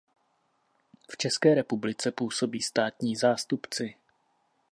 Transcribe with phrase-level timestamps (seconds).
[1.09, 3.95] V České republice působí státní zástupci.